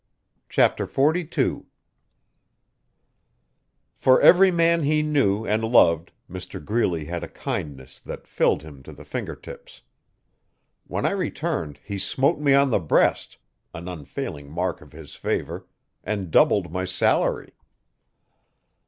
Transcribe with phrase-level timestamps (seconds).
[0.49, 1.67] Chapter 42
[3.95, 8.81] For every man he knew and loved Mr Greeley had a kindness that filled him
[8.81, 9.81] to the fingertips.
[10.87, 13.37] When I returned he smote me on the breast
[13.75, 15.67] an unfailing mark of his favour
[16.03, 17.53] and doubled my salary.